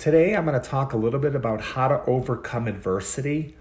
Today, 0.00 0.34
I'm 0.34 0.46
going 0.46 0.58
to 0.58 0.66
talk 0.66 0.94
a 0.94 0.96
little 0.96 1.20
bit 1.20 1.34
about 1.34 1.60
how 1.60 1.86
to 1.88 2.02
overcome 2.06 2.66
adversity. 2.66 3.54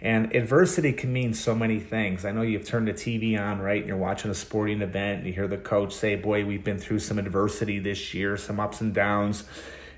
And 0.00 0.34
adversity 0.34 0.92
can 0.92 1.12
mean 1.12 1.34
so 1.34 1.54
many 1.54 1.78
things. 1.78 2.24
I 2.24 2.32
know 2.32 2.42
you've 2.42 2.64
turned 2.66 2.88
the 2.88 2.92
TV 2.92 3.40
on, 3.40 3.60
right? 3.60 3.78
And 3.78 3.86
you're 3.86 3.96
watching 3.96 4.28
a 4.28 4.34
sporting 4.34 4.82
event 4.82 5.18
and 5.18 5.28
you 5.28 5.32
hear 5.32 5.46
the 5.46 5.56
coach 5.56 5.94
say, 5.94 6.16
Boy, 6.16 6.44
we've 6.44 6.64
been 6.64 6.78
through 6.78 6.98
some 6.98 7.16
adversity 7.16 7.78
this 7.78 8.12
year, 8.12 8.36
some 8.36 8.58
ups 8.58 8.80
and 8.80 8.92
downs. 8.92 9.44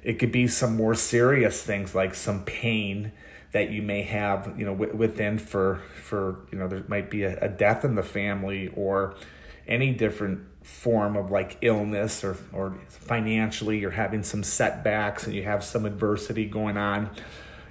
It 0.03 0.19
could 0.19 0.33
be 0.33 0.49
some 0.49 0.77
more 0.77 0.95
serious 0.95 1.63
things 1.63 1.95
like 1.95 2.15
some 2.15 2.45
pain 2.45 3.13
that 3.53 3.71
you 3.71 3.81
may 3.81 4.03
have, 4.03 4.53
you 4.59 4.67
know, 4.67 4.75
within 4.75 5.39
for, 5.39 5.81
for 6.03 6.41
you 6.53 6.59
know, 6.59 6.69
there 6.69 6.85
might 6.89 7.09
be 7.09 7.23
a, 7.23 7.39
a 7.39 7.49
death 7.49 7.87
in 7.87 7.95
the 7.95 8.03
family 8.03 8.71
or 8.77 9.15
any 9.67 9.93
different 9.93 10.47
form 10.63 11.17
of 11.17 11.31
like 11.31 11.59
illness 11.63 12.25
or, 12.25 12.37
or 12.53 12.77
financially 12.89 13.79
you're 13.79 13.93
having 13.93 14.23
some 14.23 14.43
setbacks 14.43 15.25
and 15.27 15.35
you 15.35 15.43
have 15.45 15.63
some 15.63 15.87
adversity 15.87 16.45
going 16.45 16.77
on. 16.77 17.11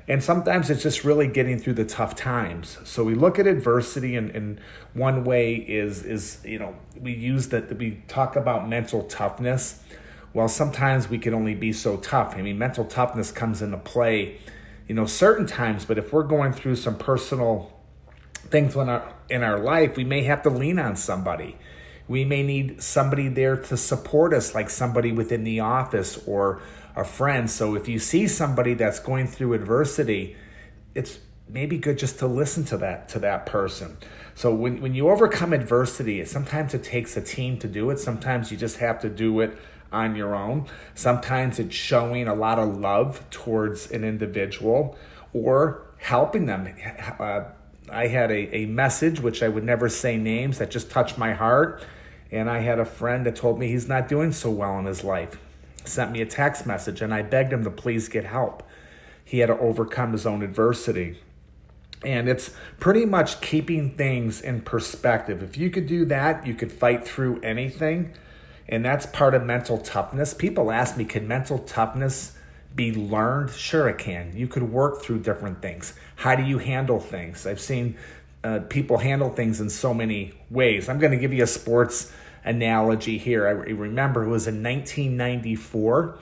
And 0.08 0.24
sometimes 0.24 0.70
it's 0.70 0.84
just 0.84 1.04
really 1.04 1.28
getting 1.28 1.60
through 1.60 1.74
the 1.74 1.86
tough 1.86 2.16
times. 2.16 2.78
So 2.84 3.04
we 3.04 3.16
look 3.16 3.40
at 3.40 3.48
adversity 3.48 4.16
and, 4.16 4.30
and 4.32 4.60
one 4.94 5.24
way 5.24 5.56
is 5.56 6.04
is 6.04 6.40
you 6.46 6.60
know 6.60 6.76
we 7.00 7.14
use 7.14 7.50
that 7.50 7.78
we 7.78 8.04
talk 8.08 8.36
about 8.36 8.68
mental 8.70 9.04
toughness. 9.04 9.82
Well 10.34 10.48
sometimes 10.48 11.10
we 11.10 11.18
can 11.18 11.34
only 11.34 11.56
be 11.56 11.74
so 11.74 11.98
tough. 11.98 12.36
I 12.36 12.42
mean 12.42 12.58
mental 12.58 12.86
toughness 12.86 13.32
comes 13.32 13.62
into 13.62 13.78
play 13.78 14.40
you 14.88 14.96
know 14.96 15.06
certain 15.06 15.48
times 15.48 15.86
but 15.86 15.98
if 15.98 16.14
we're 16.14 16.24
going 16.24 16.54
through 16.54 16.76
some 16.76 16.98
personal 16.98 17.74
things 18.50 18.76
in 18.76 18.90
our 18.90 19.14
in 19.30 19.44
our 19.44 19.60
life 19.60 19.98
we 19.98 20.04
may 20.04 20.24
have 20.24 20.42
to 20.44 20.50
lean 20.50 20.78
on 20.78 20.96
somebody 20.96 21.58
we 22.08 22.24
may 22.26 22.44
need 22.44 22.82
somebody 22.82 23.28
there 23.28 23.58
to 23.58 23.78
support 23.78 24.34
us, 24.34 24.54
like 24.54 24.70
somebody 24.70 25.12
within 25.12 25.44
the 25.44 25.60
office 25.60 26.20
or 26.28 26.62
a 26.96 27.04
friend. 27.04 27.50
So 27.50 27.76
if 27.76 27.88
you 27.88 28.00
see 28.00 28.28
somebody 28.28 28.74
that's 28.74 29.00
going 29.00 29.28
through 29.28 29.54
adversity, 29.54 30.36
it's 30.94 31.20
maybe 31.48 31.78
good 31.78 31.98
just 31.98 32.20
to 32.20 32.28
listen 32.28 32.64
to 32.66 32.78
that 32.78 33.10
to 33.10 33.20
that 33.20 33.46
person. 33.46 33.98
So 34.34 34.54
when, 34.54 34.82
when 34.82 34.94
you 34.94 35.10
overcome 35.10 35.54
adversity, 35.54 36.24
sometimes 36.26 36.74
it 36.74 36.84
takes 36.84 37.16
a 37.16 37.22
team 37.22 37.58
to 37.60 37.68
do 37.68 37.90
it. 37.90 38.00
Sometimes 38.00 38.52
you 38.52 38.58
just 38.58 38.78
have 38.78 39.00
to 39.02 39.10
do 39.10 39.40
it 39.40 39.58
on 39.92 40.16
your 40.16 40.36
own. 40.36 40.68
Sometimes 40.94 41.60
it's 41.60 41.76
showing 41.76 42.28
a 42.28 42.36
lot 42.36 42.60
of 42.60 42.78
love 42.78 43.28
towards 43.30 43.90
an 43.92 44.04
individual 44.04 44.98
or 45.34 45.86
helping 45.98 46.46
them. 46.46 46.68
Uh, 47.20 47.44
I 47.90 48.08
had 48.08 48.32
a, 48.32 48.56
a 48.56 48.66
message, 48.66 49.20
which 49.20 49.44
I 49.44 49.48
would 49.48 49.64
never 49.64 49.90
say 49.90 50.18
names, 50.18 50.58
that 50.58 50.72
just 50.72 50.90
touched 50.90 51.18
my 51.18 51.34
heart. 51.34 51.84
And 52.32 52.50
I 52.50 52.60
had 52.60 52.80
a 52.80 52.86
friend 52.86 53.26
that 53.26 53.36
told 53.36 53.60
me 53.60 53.68
he's 53.68 53.88
not 53.88 54.08
doing 54.08 54.32
so 54.32 54.50
well 54.50 54.78
in 54.80 54.86
his 54.86 55.04
life. 55.04 55.38
Sent 55.86 56.12
me 56.12 56.22
a 56.22 56.26
text 56.26 56.66
message, 56.66 57.02
and 57.02 57.14
I 57.14 57.22
begged 57.22 57.54
him 57.54 57.64
to 57.64 57.72
please 57.72 58.10
get 58.10 58.26
help. 58.26 58.64
He 59.24 59.40
had 59.40 59.48
to 59.48 59.58
overcome 59.60 60.12
his 60.12 60.26
own 60.26 60.42
adversity. 60.42 61.20
And 62.04 62.28
it's 62.28 62.52
pretty 62.80 63.06
much 63.06 63.42
keeping 63.42 63.92
things 63.92 64.42
in 64.42 64.62
perspective. 64.62 65.42
If 65.42 65.58
you 65.58 65.70
could 65.70 65.88
do 65.88 66.06
that, 66.06 66.46
you 66.46 66.54
could 66.54 66.72
fight 66.72 67.08
through 67.08 67.42
anything. 67.42 68.14
And 68.68 68.84
that's 68.84 69.06
part 69.06 69.34
of 69.34 69.44
mental 69.44 69.78
toughness. 69.78 70.34
People 70.34 70.72
ask 70.72 70.98
me, 70.98 71.06
can 71.06 71.28
mental 71.28 71.60
toughness 71.60 72.38
be 72.76 72.94
learned? 72.94 73.52
Sure, 73.52 73.88
it 73.88 73.98
can. 73.98 74.36
You 74.36 74.48
could 74.48 74.64
work 74.64 75.02
through 75.02 75.20
different 75.20 75.62
things. 75.62 75.94
How 76.16 76.36
do 76.36 76.44
you 76.44 76.58
handle 76.58 77.00
things? 77.00 77.48
I've 77.48 77.62
seen 77.62 77.98
uh, 78.44 78.60
people 78.70 78.98
handle 78.98 79.30
things 79.30 79.60
in 79.60 79.70
so 79.70 79.94
many 79.94 80.34
ways. 80.50 80.90
I'm 80.90 81.00
going 81.00 81.12
to 81.12 81.18
give 81.18 81.34
you 81.34 81.44
a 81.44 81.48
sports 81.48 82.12
analogy 82.44 83.18
here. 83.18 83.48
I 83.48 83.52
remember 83.52 84.24
it 84.24 84.30
was 84.30 84.48
in 84.48 84.62
1994, 84.62 86.18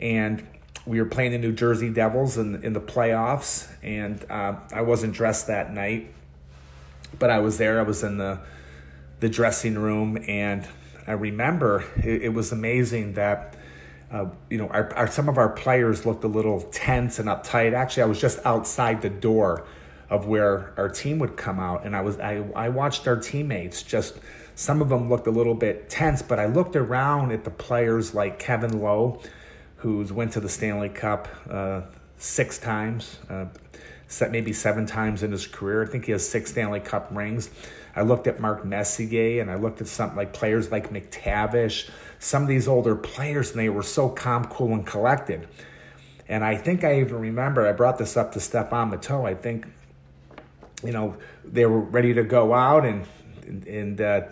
and 0.00 0.46
we 0.84 1.00
were 1.00 1.06
playing 1.06 1.30
the 1.30 1.38
New 1.38 1.52
Jersey 1.52 1.90
Devils 1.90 2.36
in, 2.36 2.62
in 2.64 2.72
the 2.72 2.80
playoffs, 2.80 3.68
and 3.82 4.24
uh, 4.30 4.56
I 4.72 4.82
wasn't 4.82 5.14
dressed 5.14 5.46
that 5.46 5.72
night, 5.72 6.12
but 7.18 7.30
I 7.30 7.38
was 7.38 7.58
there. 7.58 7.78
I 7.78 7.82
was 7.82 8.02
in 8.02 8.18
the 8.18 8.40
the 9.20 9.28
dressing 9.28 9.78
room, 9.78 10.18
and 10.26 10.66
I 11.06 11.12
remember 11.12 11.84
it, 11.98 12.22
it 12.22 12.34
was 12.34 12.52
amazing 12.52 13.14
that. 13.14 13.56
Uh, 14.10 14.26
you 14.48 14.58
know, 14.58 14.68
our, 14.68 14.92
our, 14.94 15.06
some 15.08 15.28
of 15.28 15.38
our 15.38 15.48
players 15.48 16.06
looked 16.06 16.22
a 16.24 16.28
little 16.28 16.60
tense 16.60 17.18
and 17.18 17.28
uptight. 17.28 17.72
Actually, 17.72 18.04
I 18.04 18.06
was 18.06 18.20
just 18.20 18.38
outside 18.44 19.02
the 19.02 19.10
door 19.10 19.66
of 20.10 20.26
where 20.26 20.72
our 20.76 20.88
team 20.88 21.18
would 21.18 21.36
come 21.36 21.58
out, 21.58 21.84
and 21.84 21.96
I 21.96 22.02
was 22.02 22.18
I, 22.20 22.44
I 22.54 22.68
watched 22.68 23.08
our 23.08 23.16
teammates 23.16 23.82
just 23.82 24.18
some 24.54 24.80
of 24.80 24.88
them 24.88 25.08
looked 25.08 25.26
a 25.26 25.30
little 25.30 25.54
bit 25.54 25.90
tense, 25.90 26.22
but 26.22 26.38
I 26.38 26.46
looked 26.46 26.76
around 26.76 27.32
at 27.32 27.44
the 27.44 27.50
players 27.50 28.14
like 28.14 28.38
Kevin 28.38 28.80
Lowe, 28.80 29.20
who's 29.76 30.12
went 30.12 30.32
to 30.32 30.40
the 30.40 30.48
Stanley 30.48 30.88
Cup 30.88 31.28
uh, 31.50 31.82
six 32.18 32.58
times, 32.58 33.18
uh, 33.28 33.46
maybe 34.30 34.52
seven 34.52 34.86
times 34.86 35.22
in 35.22 35.32
his 35.32 35.46
career. 35.46 35.82
I 35.82 35.86
think 35.86 36.06
he 36.06 36.12
has 36.12 36.28
six 36.28 36.50
Stanley 36.50 36.80
Cup 36.80 37.08
rings. 37.12 37.50
I 37.96 38.02
looked 38.02 38.26
at 38.26 38.40
Mark 38.40 38.64
Messier 38.64 39.40
and 39.40 39.50
I 39.50 39.54
looked 39.54 39.80
at 39.80 39.86
some 39.86 40.16
like 40.16 40.32
players 40.32 40.70
like 40.70 40.90
MacTavish, 40.90 41.90
some 42.18 42.42
of 42.42 42.48
these 42.48 42.66
older 42.66 42.96
players, 42.96 43.50
and 43.50 43.60
they 43.60 43.68
were 43.68 43.82
so 43.82 44.08
calm, 44.08 44.46
cool, 44.46 44.72
and 44.72 44.86
collected. 44.86 45.48
And 46.28 46.44
I 46.44 46.56
think 46.56 46.84
I 46.84 47.00
even 47.00 47.18
remember 47.18 47.66
I 47.66 47.72
brought 47.72 47.98
this 47.98 48.16
up 48.16 48.32
to 48.32 48.40
Stephane 48.40 48.90
Matteau. 48.90 49.28
I 49.28 49.34
think, 49.34 49.66
you 50.82 50.92
know, 50.92 51.16
they 51.44 51.66
were 51.66 51.80
ready 51.80 52.14
to 52.14 52.24
go 52.24 52.54
out 52.54 52.84
and 52.84 53.06
and, 53.46 53.66
and 53.66 54.00
uh, 54.00 54.22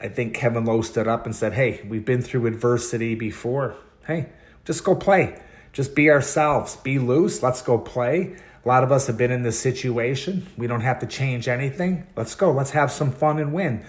I 0.00 0.08
think 0.08 0.34
Kevin 0.34 0.64
Lowe 0.64 0.82
stood 0.82 1.08
up 1.08 1.26
and 1.26 1.34
said, 1.34 1.54
Hey, 1.54 1.80
we've 1.88 2.04
been 2.04 2.22
through 2.22 2.46
adversity 2.46 3.14
before. 3.14 3.76
Hey, 4.06 4.28
just 4.64 4.84
go 4.84 4.94
play. 4.94 5.40
Just 5.72 5.94
be 5.94 6.10
ourselves. 6.10 6.76
Be 6.76 6.98
loose. 6.98 7.42
Let's 7.42 7.62
go 7.62 7.78
play. 7.78 8.36
A 8.68 8.76
lot 8.76 8.84
of 8.84 8.92
us 8.92 9.06
have 9.06 9.16
been 9.16 9.30
in 9.30 9.44
this 9.44 9.58
situation. 9.58 10.46
We 10.58 10.66
don't 10.66 10.82
have 10.82 10.98
to 10.98 11.06
change 11.06 11.48
anything. 11.48 12.06
Let's 12.14 12.34
go. 12.34 12.52
Let's 12.52 12.72
have 12.72 12.92
some 12.92 13.10
fun 13.10 13.38
and 13.38 13.54
win. 13.54 13.82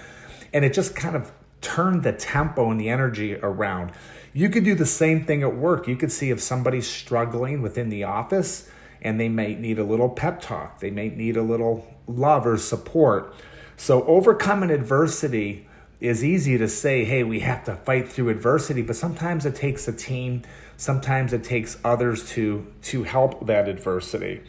And 0.53 0.63
it 0.63 0.73
just 0.73 0.95
kind 0.95 1.17
of 1.17 1.33
turned 1.59 2.03
the 2.03 2.13
tempo 2.13 2.71
and 2.71 2.79
the 2.79 2.87
energy 2.87 3.35
around. 3.35 3.91
You 4.31 4.47
could 4.47 4.63
do 4.63 4.75
the 4.75 4.85
same 4.85 5.25
thing 5.25 5.43
at 5.43 5.53
work. 5.53 5.85
You 5.89 5.97
could 5.97 6.13
see 6.13 6.29
if 6.29 6.39
somebody's 6.39 6.87
struggling 6.87 7.61
within 7.61 7.89
the 7.89 8.05
office 8.05 8.71
and 9.01 9.19
they 9.19 9.27
may 9.27 9.53
need 9.53 9.79
a 9.79 9.83
little 9.83 10.07
pep 10.07 10.39
talk, 10.39 10.79
they 10.79 10.91
may 10.91 11.09
need 11.09 11.35
a 11.35 11.43
little 11.43 11.85
love 12.07 12.47
or 12.47 12.57
support. 12.57 13.35
So, 13.75 14.05
overcoming 14.05 14.71
adversity 14.71 15.67
is 15.99 16.23
easy 16.23 16.57
to 16.57 16.67
say, 16.67 17.03
hey, 17.03 17.23
we 17.23 17.41
have 17.41 17.63
to 17.65 17.75
fight 17.75 18.09
through 18.09 18.29
adversity, 18.29 18.81
but 18.81 18.95
sometimes 18.95 19.45
it 19.45 19.55
takes 19.55 19.87
a 19.87 19.91
team, 19.91 20.43
sometimes 20.77 21.33
it 21.33 21.43
takes 21.43 21.77
others 21.83 22.29
to 22.31 22.65
to 22.83 23.03
help 23.03 23.45
that 23.47 23.67
adversity. 23.67 24.41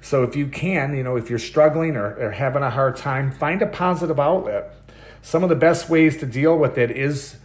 So 0.00 0.22
if 0.22 0.36
you 0.36 0.46
can, 0.48 0.96
you 0.96 1.02
know, 1.02 1.16
if 1.16 1.30
you're 1.30 1.38
struggling 1.38 1.96
or, 1.96 2.14
or 2.16 2.30
having 2.32 2.62
a 2.62 2.70
hard 2.70 2.96
time, 2.96 3.32
find 3.32 3.62
a 3.62 3.66
positive 3.66 4.20
outlet. 4.20 4.74
Some 5.22 5.42
of 5.42 5.48
the 5.48 5.56
best 5.56 5.88
ways 5.88 6.16
to 6.18 6.26
deal 6.26 6.56
with 6.56 6.78
it 6.78 6.90
is 6.90 7.36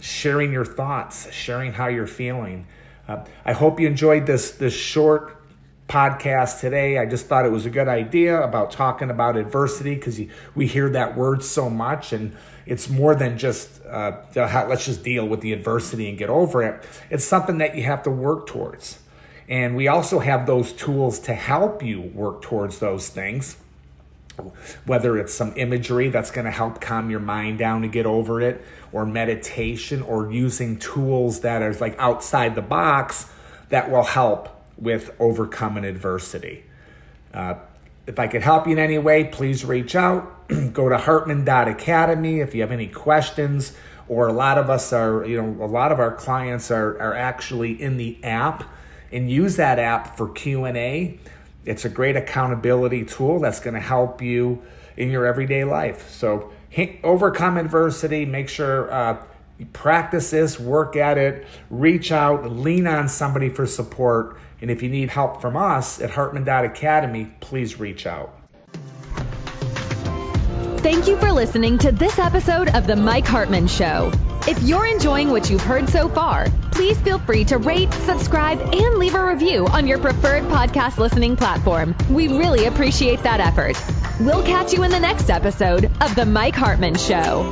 sharing 0.00 0.52
your 0.52 0.64
thoughts, 0.64 1.32
sharing 1.32 1.72
how 1.72 1.86
you're 1.86 2.06
feeling. 2.06 2.66
Uh, 3.08 3.24
I 3.44 3.52
hope 3.52 3.80
you 3.80 3.86
enjoyed 3.86 4.26
this 4.26 4.52
this 4.52 4.74
short 4.74 5.41
podcast 5.92 6.60
today. 6.60 6.96
I 6.96 7.04
just 7.04 7.26
thought 7.26 7.44
it 7.44 7.52
was 7.52 7.66
a 7.66 7.70
good 7.70 7.86
idea 7.86 8.40
about 8.42 8.70
talking 8.70 9.10
about 9.10 9.36
adversity 9.36 9.94
because 9.94 10.18
we 10.54 10.66
hear 10.66 10.88
that 10.88 11.18
word 11.18 11.44
so 11.44 11.68
much, 11.68 12.14
and 12.14 12.34
it's 12.64 12.88
more 12.88 13.14
than 13.14 13.36
just 13.36 13.84
uh, 13.84 14.16
let's 14.34 14.86
just 14.86 15.04
deal 15.04 15.28
with 15.28 15.42
the 15.42 15.52
adversity 15.52 16.08
and 16.08 16.16
get 16.16 16.30
over 16.30 16.62
it. 16.62 16.82
It's 17.10 17.26
something 17.26 17.58
that 17.58 17.76
you 17.76 17.82
have 17.82 18.02
to 18.04 18.10
work 18.10 18.46
towards. 18.46 19.00
And 19.50 19.76
we 19.76 19.86
also 19.86 20.20
have 20.20 20.46
those 20.46 20.72
tools 20.72 21.18
to 21.20 21.34
help 21.34 21.82
you 21.82 22.00
work 22.00 22.40
towards 22.40 22.78
those 22.78 23.10
things. 23.10 23.58
Whether 24.86 25.18
it's 25.18 25.34
some 25.34 25.52
imagery 25.56 26.08
that's 26.08 26.30
going 26.30 26.46
to 26.46 26.50
help 26.50 26.80
calm 26.80 27.10
your 27.10 27.20
mind 27.20 27.58
down 27.58 27.82
to 27.82 27.88
get 27.88 28.06
over 28.06 28.40
it, 28.40 28.64
or 28.92 29.04
meditation, 29.04 30.00
or 30.00 30.32
using 30.32 30.78
tools 30.78 31.40
that 31.40 31.60
are 31.60 31.74
like 31.74 31.96
outside 31.98 32.54
the 32.54 32.62
box 32.62 33.30
that 33.68 33.90
will 33.90 34.04
help 34.04 34.61
with 34.82 35.14
overcoming 35.20 35.84
adversity. 35.84 36.64
Uh, 37.32 37.54
if 38.06 38.18
I 38.18 38.26
could 38.26 38.42
help 38.42 38.66
you 38.66 38.72
in 38.72 38.78
any 38.78 38.98
way, 38.98 39.24
please 39.24 39.64
reach 39.64 39.94
out. 39.94 40.48
Go 40.72 40.88
to 40.88 40.98
hartman.academy 40.98 42.40
if 42.40 42.54
you 42.54 42.60
have 42.62 42.72
any 42.72 42.88
questions, 42.88 43.74
or 44.08 44.26
a 44.26 44.32
lot 44.32 44.58
of 44.58 44.68
us 44.68 44.92
are, 44.92 45.24
you 45.24 45.40
know, 45.40 45.64
a 45.64 45.66
lot 45.66 45.92
of 45.92 46.00
our 46.00 46.14
clients 46.14 46.70
are, 46.70 47.00
are 47.00 47.14
actually 47.14 47.80
in 47.80 47.96
the 47.96 48.22
app 48.24 48.64
and 49.12 49.30
use 49.30 49.56
that 49.56 49.78
app 49.78 50.16
for 50.16 50.28
Q&A. 50.28 51.18
It's 51.64 51.84
a 51.84 51.88
great 51.88 52.16
accountability 52.16 53.04
tool 53.04 53.38
that's 53.38 53.60
going 53.60 53.74
to 53.74 53.80
help 53.80 54.20
you 54.20 54.62
in 54.96 55.10
your 55.10 55.24
everyday 55.24 55.62
life. 55.62 56.10
So 56.10 56.52
overcome 57.04 57.56
adversity, 57.56 58.24
make 58.24 58.48
sure 58.48 58.92
uh, 58.92 59.22
you 59.58 59.66
practice 59.66 60.30
this, 60.30 60.58
work 60.58 60.96
at 60.96 61.18
it, 61.18 61.46
reach 61.70 62.10
out, 62.10 62.50
lean 62.50 62.86
on 62.86 63.08
somebody 63.08 63.48
for 63.48 63.66
support. 63.66 64.38
And 64.62 64.70
if 64.70 64.82
you 64.82 64.88
need 64.88 65.10
help 65.10 65.42
from 65.42 65.56
us 65.56 66.00
at 66.00 66.10
Hartman 66.10 66.48
Academy, 66.48 67.32
please 67.40 67.80
reach 67.80 68.06
out. 68.06 68.38
Thank 70.78 71.08
you 71.08 71.16
for 71.16 71.32
listening 71.32 71.78
to 71.78 71.92
this 71.92 72.18
episode 72.18 72.68
of 72.74 72.86
The 72.86 72.96
Mike 72.96 73.26
Hartman 73.26 73.66
Show. 73.66 74.12
If 74.48 74.62
you're 74.62 74.86
enjoying 74.86 75.30
what 75.30 75.50
you've 75.50 75.62
heard 75.62 75.88
so 75.88 76.08
far, 76.08 76.46
please 76.70 77.00
feel 77.00 77.18
free 77.18 77.44
to 77.44 77.58
rate, 77.58 77.92
subscribe, 77.92 78.60
and 78.60 78.98
leave 78.98 79.14
a 79.14 79.24
review 79.24 79.66
on 79.66 79.86
your 79.86 79.98
preferred 79.98 80.44
podcast 80.44 80.98
listening 80.98 81.36
platform. 81.36 81.94
We 82.10 82.28
really 82.28 82.66
appreciate 82.66 83.22
that 83.24 83.40
effort. 83.40 83.76
We'll 84.20 84.44
catch 84.44 84.72
you 84.72 84.84
in 84.84 84.90
the 84.90 85.00
next 85.00 85.30
episode 85.30 85.84
of 86.00 86.14
The 86.14 86.26
Mike 86.26 86.56
Hartman 86.56 86.96
Show. 86.96 87.50